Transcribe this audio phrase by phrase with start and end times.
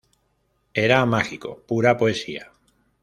[0.73, 2.51] Era mágico, pura poesía.